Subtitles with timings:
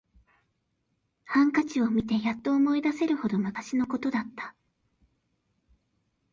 [1.25, 4.55] ハンカチを見てやっと思い出せるほど昔のことだった